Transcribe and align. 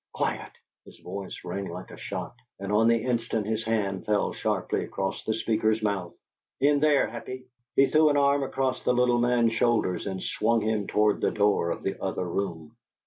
"QUIET!" 0.15 0.51
His 0.85 0.97
voice 0.97 1.43
rang 1.45 1.67
like 1.69 1.91
a 1.91 1.97
shot, 1.97 2.33
and 2.59 2.71
on 2.73 2.87
the 2.87 3.03
instant 3.03 3.45
his 3.45 3.63
hand 3.63 4.03
fell 4.03 4.33
sharply 4.33 4.83
across 4.83 5.23
the 5.23 5.33
speaker's 5.35 5.83
mouth. 5.83 6.15
"In 6.59 6.79
THERE, 6.79 7.05
Happy!" 7.07 7.45
He 7.75 7.85
threw 7.85 8.09
an 8.09 8.17
arm 8.17 8.41
across 8.41 8.81
the 8.81 8.95
little 8.95 9.19
man's 9.19 9.53
shoulders 9.53 10.07
and 10.07 10.19
swung 10.23 10.61
him 10.61 10.87
toward 10.87 11.21
the 11.21 11.29
door 11.29 11.69
of 11.69 11.83
the 11.83 12.03
other 12.03 12.27
room. 12.27 12.75